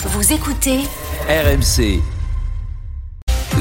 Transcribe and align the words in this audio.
Vous 0.00 0.32
écoutez 0.32 0.78
RMC. 1.28 2.00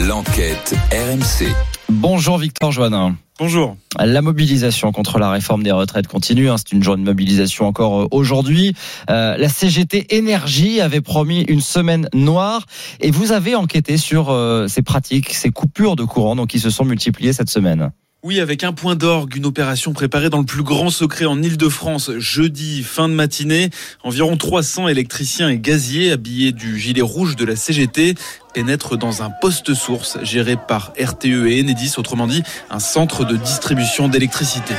L'enquête 0.08 0.76
RMC. 0.92 1.48
Bonjour 1.90 2.38
Victor 2.38 2.72
Joannin. 2.72 3.16
Bonjour. 3.40 3.76
La 4.00 4.22
mobilisation 4.22 4.92
contre 4.92 5.18
la 5.18 5.32
réforme 5.32 5.64
des 5.64 5.72
retraites 5.72 6.08
continue. 6.08 6.50
hein. 6.50 6.58
C'est 6.58 6.74
une 6.74 6.84
journée 6.84 7.02
de 7.04 7.08
mobilisation 7.10 7.66
encore 7.66 8.04
euh, 8.04 8.08
aujourd'hui. 8.12 8.76
Euh, 9.10 9.36
la 9.36 9.50
CGT 9.50 10.16
Énergie 10.16 10.80
avait 10.80 11.02
promis 11.02 11.42
une 11.42 11.62
semaine 11.62 12.08
noire 12.14 12.66
et 13.00 13.10
vous 13.10 13.32
avez 13.32 13.56
enquêté 13.56 13.98
sur 13.98 14.30
euh, 14.30 14.68
ces 14.68 14.84
pratiques, 14.84 15.34
ces 15.34 15.50
coupures 15.50 15.96
de 15.96 16.04
courant 16.04 16.36
donc 16.36 16.50
qui 16.50 16.60
se 16.60 16.70
sont 16.70 16.86
multipliées 16.86 17.34
cette 17.34 17.50
semaine. 17.50 17.92
Oui, 18.24 18.40
avec 18.40 18.64
un 18.64 18.74
point 18.74 18.96
d'orgue, 18.96 19.36
une 19.36 19.46
opération 19.46 19.94
préparée 19.94 20.32
dans 20.32 20.40
le 20.40 20.44
plus 20.44 20.64
grand 20.64 20.90
secret 20.90 21.26
en 21.26 21.40
Ile-de-France, 21.40 22.10
jeudi, 22.18 22.82
fin 22.82 23.08
de 23.08 23.14
matinée. 23.14 23.70
Environ 24.04 24.38
300 24.38 24.88
électriciens 24.88 25.50
et 25.50 25.60
gaziers 25.60 26.12
habillés 26.12 26.52
du 26.52 26.80
gilet 26.80 27.04
rouge 27.04 27.36
de 27.36 27.46
la 27.46 27.56
CGT 27.56 28.16
pénètrent 28.56 28.98
dans 28.98 29.22
un 29.22 29.30
poste 29.30 29.76
source 29.76 30.18
géré 30.24 30.58
par 30.58 30.94
RTE 31.00 31.46
et 31.46 31.62
Enedis, 31.62 31.94
autrement 31.98 32.26
dit 32.26 32.42
un 32.72 32.80
centre 32.80 33.24
de 33.24 33.38
distribution 33.38 34.08
d'électricité. 34.08 34.74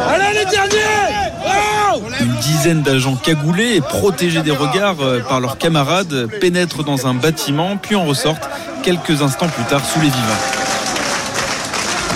Allez 0.00 0.36
les 0.36 0.50
derniers 0.50 0.78
Une 2.22 2.40
dizaine 2.40 2.82
d'agents 2.82 3.14
cagoulés 3.14 3.76
et 3.76 3.80
protégés 3.80 4.42
des 4.42 4.50
regards 4.50 5.00
euh, 5.00 5.20
par 5.20 5.38
leurs 5.38 5.58
camarades 5.58 6.28
pénètrent 6.40 6.82
dans 6.82 7.06
un 7.06 7.14
bâtiment 7.14 7.76
puis 7.76 7.94
en 7.94 8.04
ressortent 8.04 8.50
quelques 8.82 9.22
instants 9.22 9.48
plus 9.48 9.64
tard 9.64 9.86
sous 9.86 10.00
les 10.00 10.06
vivants. 10.06 10.59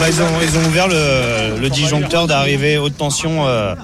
Ils, 0.07 0.21
ont, 0.23 0.27
ils 0.43 0.59
ont 0.59 0.69
ouvert 0.69 0.89
le, 0.89 1.59
le 1.61 1.71
disjoncteur 1.71 2.27
d'arrivée 2.27 2.77
haute 2.79 2.97
tension 2.97 3.47
euh, 3.47 3.75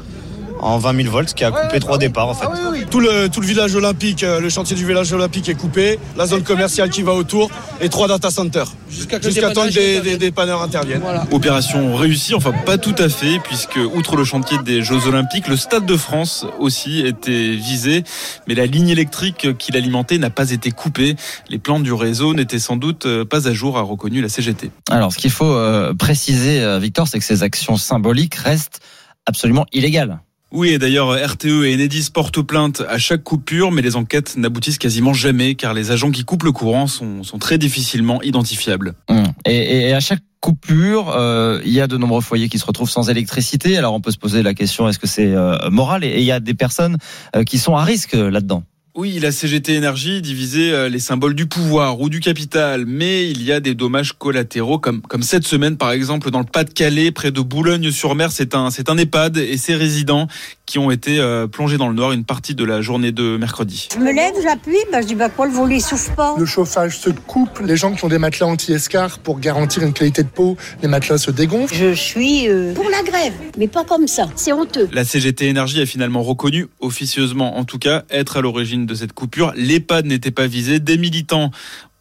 en 0.63 0.79
20 0.79 1.03
000 1.03 1.11
volts 1.11 1.35
qui 1.35 1.45
a 1.45 1.51
coupé 1.51 1.81
trois 1.81 1.99
départs 1.99 2.29
en 2.29 2.35
fait. 2.35 2.47
tout 2.91 3.01
le, 3.01 3.29
tout 3.29 3.41
le 3.41 3.47
village 3.47 3.75
olympique, 3.75 4.23
euh, 4.23 4.41
le 4.41 4.49
chantier 4.49 4.77
du 4.77 4.87
village 4.87 5.13
olympique 5.13 5.49
est 5.49 5.55
coupé, 5.55 5.99
la 6.17 6.27
zone 6.27 6.43
commerciale 6.43 6.91
qui 6.91 7.03
va 7.03 7.13
autour 7.13 7.51
et 7.81 7.89
trois 7.89 8.09
data 8.09 8.31
centers. 8.31 8.73
Jusqu'à 8.91 9.19
temps 9.51 9.67
que 9.67 9.73
des, 9.73 10.01
des, 10.01 10.17
des 10.17 10.31
panneurs 10.31 10.63
interviennent. 10.63 11.03
Opération 11.31 11.95
réussie, 11.97 12.35
enfin 12.35 12.53
pas 12.53 12.77
tout 12.79 12.95
à 12.99 13.09
fait, 13.09 13.39
puisque 13.45 13.79
outre 13.95 14.17
le 14.17 14.25
chantier 14.25 14.59
des 14.65 14.83
Jeux 14.83 15.07
Olympiques, 15.07 15.49
le 15.49 15.57
Stade 15.57 15.87
de 15.87 15.97
France 15.97 16.47
aussi 16.59 17.01
était 17.07 17.53
visé, 17.53 18.05
mais 18.47 18.55
la 18.55 18.67
ligne 18.67 18.89
électrique 18.89 19.57
qui 19.59 19.73
l'alimentait 19.73 20.19
n'a 20.19 20.31
pas 20.31 20.51
été 20.51 20.71
coupée. 20.71 21.17
Les 21.49 21.59
plans 21.59 21.81
du 21.81 21.93
réseau 21.93 22.35
n'étaient 22.35 22.59
sans 22.59 22.77
doute 22.77 23.07
euh, 23.07 23.25
pas 23.25 23.49
à 23.49 23.53
jour, 23.53 23.79
a 23.79 23.83
reconnu 23.83 24.21
la 24.21 24.29
CGT. 24.29 24.71
Alors 24.91 25.13
ce 25.13 25.19
qu'il 25.19 25.31
faut 25.31 25.53
euh, 25.53 25.95
préciser 25.95 26.79
Victor, 26.81 27.09
c'est 27.09 27.19
que 27.19 27.25
ces 27.25 27.43
actions 27.43 27.77
symboliques 27.77 28.35
restent 28.35 28.81
absolument 29.27 29.67
illégales. 29.73 30.21
Oui, 30.53 30.71
et 30.71 30.79
d'ailleurs, 30.79 31.11
RTE 31.11 31.65
et 31.65 31.75
Enedis 31.75 32.09
portent 32.13 32.43
plainte 32.43 32.83
à 32.89 32.99
chaque 32.99 33.23
coupure, 33.23 33.71
mais 33.71 33.83
les 33.83 33.97
enquêtes 33.97 34.37
n'aboutissent 34.37 34.79
quasiment 34.79 35.13
jamais, 35.13 35.55
car 35.55 35.75
les 35.75 35.93
agents 35.93 36.11
qui 36.11 36.25
coupent 36.25 36.43
le 36.43 36.53
courant 36.53 36.87
sont, 36.87 37.23
très 37.39 37.59
difficilement 37.59 38.21
identifiables. 38.23 38.95
Hum. 39.09 39.25
Et, 39.47 39.93
à 39.93 40.01
chaque 40.01 40.23
coupure, 40.41 41.15
euh, 41.15 41.61
il 41.65 41.73
y 41.73 41.81
a 41.81 41.87
de 41.87 41.97
nombreux 41.97 42.21
foyers 42.21 42.49
qui 42.49 42.59
se 42.59 42.65
retrouvent 42.65 42.91
sans 42.91 43.11
électricité. 43.11 43.77
Alors 43.77 43.95
on 43.95 44.01
peut 44.01 44.11
se 44.11 44.19
poser 44.19 44.43
la 44.43 44.55
question 44.55 44.89
est-ce 44.89 44.99
que 44.99 45.07
c'est 45.07 45.35
euh, 45.35 45.71
moral? 45.71 46.03
Et 46.03 46.19
il 46.19 46.25
y 46.25 46.33
a 46.33 46.41
des 46.41 46.55
personnes 46.55 46.97
euh, 47.37 47.45
qui 47.45 47.59
sont 47.59 47.77
à 47.77 47.85
risque 47.85 48.15
là-dedans. 48.15 48.65
Oui, 48.97 49.21
la 49.21 49.31
CGT 49.31 49.77
Énergie 49.77 50.21
divisait 50.21 50.73
euh, 50.73 50.89
les 50.89 50.99
symboles 50.99 51.35
du 51.35 51.47
pouvoir 51.47 52.01
ou 52.01 52.09
du 52.09 52.19
capital, 52.19 52.87
mais 52.87 53.31
il 53.31 53.41
y 53.45 53.53
a 53.53 53.61
des 53.61 53.77
dommages 53.77 54.15
collatéraux, 54.15 54.81
comme, 54.81 55.01
comme 55.03 55.23
cette 55.23 55.47
semaine 55.47 55.77
par 55.77 55.93
exemple 55.93 56.33
dans 56.33 56.41
le 56.41 56.45
Pas-de-Calais, 56.45 57.13
près 57.13 57.31
de 57.31 57.41
Boulogne-sur-Mer. 57.41 58.33
C'est 58.33 58.57
un, 58.57 58.71
c'est 58.71 58.91
un 58.91 58.99
EHPAD 58.99 59.37
et 59.37 59.57
ses 59.59 59.77
résidents 59.77 60.27
qui 60.67 60.81
ont 60.81 60.91
été 60.91 61.21
euh, 61.21 61.47
plongés 61.47 61.79
dans 61.79 61.89
le 61.89 61.95
noir 61.95 62.11
une 62.11 62.25
partie 62.25 62.57
de 62.57 62.65
la 62.65 62.81
journée 62.81 63.13
de 63.13 63.37
mercredi. 63.37 63.89
Je 63.95 64.01
me 64.01 64.13
lève, 64.13 64.35
j'appuie, 64.43 64.77
bah, 64.91 65.03
je 65.03 65.07
dis 65.07 65.15
bah 65.15 65.29
quoi, 65.29 65.47
le 65.47 65.53
volet 65.53 65.79
souffle 65.79 66.13
pas. 66.17 66.35
Le 66.37 66.45
chauffage 66.45 66.99
se 66.99 67.11
coupe, 67.11 67.61
les 67.65 67.77
gens 67.77 67.93
qui 67.93 68.05
ont 68.05 68.09
des 68.09 68.19
matelas 68.19 68.47
anti-escar 68.47 69.21
pour 69.21 69.39
garantir 69.39 69.85
une 69.85 69.93
qualité 69.93 70.25
de 70.25 70.29
peau, 70.29 70.57
les 70.83 70.89
matelas 70.89 71.19
se 71.19 71.31
dégonflent. 71.31 71.75
Je 71.75 71.93
suis 71.95 72.49
euh, 72.49 72.75
pour 72.75 72.89
la 72.91 73.03
grève, 73.03 73.35
mais 73.57 73.69
pas 73.69 73.85
comme 73.85 74.09
ça, 74.09 74.29
c'est 74.35 74.53
honteux. 74.53 74.89
La 74.93 75.05
CGT 75.05 75.47
Énergie 75.47 75.81
a 75.81 75.87
finalement 75.87 76.23
reconnu, 76.23 76.67
officieusement 76.81 77.57
en 77.57 77.65
tout 77.65 77.79
cas, 77.79 78.03
être 78.11 78.37
à 78.37 78.41
l'origine 78.41 78.87
de 78.91 78.95
cette 78.95 79.13
coupure. 79.13 79.53
L'EHPAD 79.57 80.07
n'était 80.07 80.31
pas 80.31 80.47
visé. 80.47 80.81
Des 80.81 80.99
militants 80.99 81.51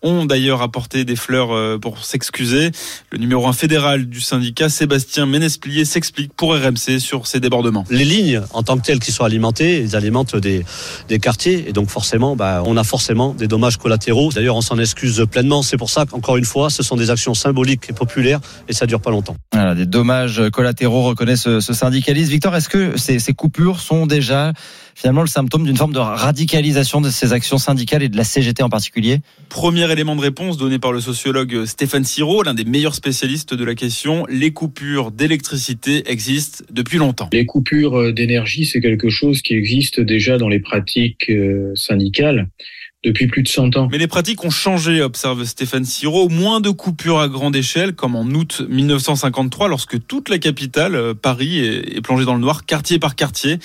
ont 0.02 0.26
d'ailleurs 0.26 0.62
apporté 0.62 1.06
des 1.06 1.16
fleurs 1.16 1.52
euh, 1.52 1.78
pour 1.78 2.04
s'excuser. 2.04 2.72
Le 3.12 3.18
numéro 3.18 3.48
1 3.48 3.54
fédéral 3.54 4.06
du 4.06 4.22
syndicat, 4.22 4.70
Sébastien 4.70 5.26
Ménesplier, 5.26 5.86
s'explique 5.86 6.34
pour 6.34 6.56
RMC 6.56 7.00
sur 7.00 7.28
ces 7.28 7.40
débordements. 7.40 7.86
Les 7.90 8.06
lignes 8.06 8.42
en 8.54 8.64
tant 8.64 8.78
que 8.78 8.84
telles 8.84 9.00
qui 9.00 9.12
sont 9.12 9.24
alimentées, 9.24 9.82
ils 9.82 9.96
alimentent 9.96 10.36
des, 10.36 10.64
des 11.08 11.20
quartiers 11.20 11.68
et 11.68 11.74
donc 11.74 11.90
forcément, 11.90 12.36
bah, 12.36 12.64
on 12.66 12.78
a 12.78 12.84
forcément 12.84 13.34
des 13.34 13.48
dommages 13.48 13.78
collatéraux. 13.78 14.32
D'ailleurs, 14.34 14.56
on 14.56 14.62
s'en 14.62 14.78
excuse 14.78 15.26
pleinement. 15.30 15.62
C'est 15.62 15.78
pour 15.78 15.90
ça 15.90 16.06
qu'encore 16.06 16.38
une 16.38 16.46
fois, 16.46 16.70
ce 16.70 16.84
sont 16.84 16.96
des 16.96 17.10
actions 17.10 17.34
symboliques 17.34 17.90
et 17.90 17.94
populaires 17.94 18.40
et 18.68 18.74
ça 18.74 18.86
dure 18.86 19.02
pas 19.02 19.12
longtemps. 19.12 19.36
Voilà, 19.54 19.76
des 19.76 19.86
dommages 19.86 20.42
collatéraux 20.52 21.04
reconnaît 21.04 21.36
ce, 21.36 21.60
ce 21.60 21.74
syndicaliste. 21.74 22.31
Victor, 22.31 22.56
est-ce 22.56 22.70
que 22.70 22.98
ces, 22.98 23.20
ces 23.20 23.34
coupures 23.34 23.80
sont 23.80 24.06
déjà 24.06 24.54
finalement 24.96 25.22
le 25.22 25.28
symptôme 25.28 25.64
d'une 25.64 25.78
forme 25.78 25.94
de 25.94 26.00
radicalisation 26.00 27.00
de 27.00 27.10
ces 27.10 27.31
actions 27.31 27.58
syndicales 27.58 28.04
et 28.04 28.10
de 28.10 28.18
la 28.18 28.24
CGT 28.24 28.64
en 28.64 28.70
particulier? 28.70 29.22
Élément 29.91 30.16
de 30.16 30.22
réponse 30.22 30.57
donné 30.57 30.77
par 30.77 30.91
le 30.91 31.01
sociologue 31.01 31.66
Stéphane 31.66 32.03
Siro, 32.03 32.44
l'un 32.44 32.53
des 32.53 32.63
meilleurs 32.63 32.94
spécialistes 32.94 33.55
de 33.55 33.63
la 33.66 33.73
question. 33.73 34.25
Les 34.29 34.51
coupures 34.51 35.11
d'électricité 35.11 36.03
existent 36.05 36.63
depuis 36.69 37.00
longtemps. 37.00 37.29
Les 37.33 37.47
coupures 37.47 38.13
d'énergie, 38.13 38.66
c'est 38.66 38.81
quelque 38.81 39.09
chose 39.09 39.41
qui 39.41 39.55
existe 39.55 40.00
déjà 40.00 40.38
dans 40.38 40.47
les 40.47 40.59
pratiques 40.59 41.29
euh, 41.31 41.73
syndicales 41.75 42.47
depuis 43.04 43.28
plus 43.28 43.44
de 43.44 43.48
100 43.48 43.78
ans. 43.78 43.88
Mais 43.92 43.98
les 43.98 44.08
pratiques 44.08 44.44
ont 44.44 44.50
changé, 44.50 45.02
observe 45.02 45.44
Stéphane 45.46 45.86
Siro. 45.86 46.28
Moins 46.28 46.60
de 46.60 46.70
coupures 46.70 47.20
à 47.20 47.30
grande 47.30 47.56
échelle, 47.56 47.94
comme 47.94 48.16
en 48.16 48.26
août 48.26 48.62
1953, 48.68 49.70
lorsque 49.70 50.06
toute 50.06 50.28
la 50.30 50.38
capitale, 50.38 50.96
euh, 50.96 51.14
Paris, 51.14 51.60
est 51.60 52.02
plongée 52.02 52.26
dans 52.26 52.34
le 52.34 52.42
noir, 52.42 52.66
quartier 52.66 53.00
par 53.00 53.16
quartier. 53.16 53.58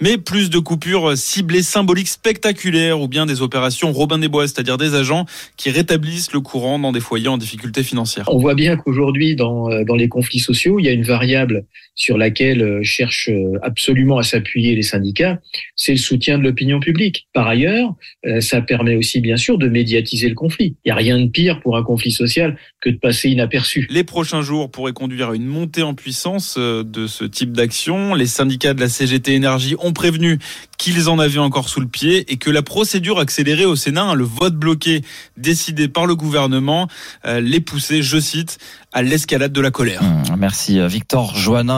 Mais 0.00 0.18
plus 0.18 0.50
de 0.50 0.58
coupures 0.58 1.16
ciblées, 1.16 1.62
symboliques, 1.62 2.08
spectaculaires, 2.08 3.00
ou 3.00 3.08
bien 3.08 3.26
des 3.26 3.42
opérations 3.42 3.92
Robin 3.92 4.18
des 4.18 4.28
Bois, 4.28 4.46
c'est-à-dire 4.46 4.78
des 4.78 4.94
agents 4.94 5.26
qui 5.56 5.70
rétablissent 5.70 6.32
le 6.32 6.40
courant 6.40 6.78
dans 6.78 6.92
des 6.92 7.00
foyers 7.00 7.28
en 7.28 7.38
difficulté 7.38 7.82
financière. 7.82 8.26
On 8.28 8.38
voit 8.38 8.54
bien 8.54 8.76
qu'aujourd'hui, 8.76 9.34
dans, 9.34 9.70
euh, 9.70 9.84
dans 9.84 9.96
les 9.96 10.08
conflits 10.08 10.38
sociaux, 10.38 10.78
il 10.78 10.84
y 10.84 10.88
a 10.88 10.92
une 10.92 11.04
variable 11.04 11.64
sur 11.96 12.18
laquelle 12.18 12.62
euh, 12.62 12.82
cherchent 12.82 13.30
euh, 13.30 13.58
absolument 13.62 14.18
à 14.18 14.22
s'appuyer 14.22 14.76
les 14.76 14.82
syndicats, 14.82 15.40
c'est 15.74 15.92
le 15.92 15.98
soutien 15.98 16.38
de 16.38 16.44
l'opinion 16.44 16.78
publique. 16.78 17.26
Par 17.32 17.48
ailleurs, 17.48 17.94
euh, 18.26 18.40
ça 18.40 18.60
permet 18.60 18.75
aussi 18.96 19.20
bien 19.20 19.36
sûr 19.36 19.58
de 19.58 19.68
médiatiser 19.68 20.28
le 20.28 20.34
conflit. 20.34 20.76
Il 20.84 20.88
n'y 20.88 20.92
a 20.92 20.94
rien 20.94 21.18
de 21.18 21.26
pire 21.26 21.60
pour 21.60 21.76
un 21.76 21.82
conflit 21.82 22.12
social 22.12 22.56
que 22.80 22.90
de 22.90 22.96
passer 22.96 23.30
inaperçu. 23.30 23.86
Les 23.90 24.04
prochains 24.04 24.42
jours 24.42 24.70
pourraient 24.70 24.92
conduire 24.92 25.30
à 25.30 25.34
une 25.34 25.46
montée 25.46 25.82
en 25.82 25.94
puissance 25.94 26.56
euh, 26.58 26.82
de 26.82 27.06
ce 27.06 27.24
type 27.24 27.52
d'action. 27.52 28.14
Les 28.14 28.26
syndicats 28.26 28.74
de 28.74 28.80
la 28.80 28.88
CGT 28.88 29.34
Énergie 29.34 29.74
ont 29.78 29.92
prévenu 29.92 30.38
qu'ils 30.78 31.08
en 31.08 31.18
avaient 31.18 31.38
encore 31.38 31.68
sous 31.68 31.80
le 31.80 31.88
pied 31.88 32.30
et 32.30 32.36
que 32.36 32.50
la 32.50 32.62
procédure 32.62 33.18
accélérée 33.18 33.64
au 33.64 33.76
Sénat, 33.76 34.02
hein, 34.02 34.14
le 34.14 34.24
vote 34.24 34.54
bloqué 34.54 35.02
décidé 35.36 35.88
par 35.88 36.06
le 36.06 36.14
gouvernement, 36.14 36.88
euh, 37.24 37.40
les 37.40 37.60
poussait, 37.60 38.02
je 38.02 38.18
cite, 38.18 38.58
à 38.92 39.02
l'escalade 39.02 39.52
de 39.52 39.60
la 39.60 39.70
colère. 39.70 40.02
Hum, 40.02 40.36
Merci 40.38 40.78
euh, 40.78 40.86
Victor 40.86 41.34
Joannin. 41.34 41.74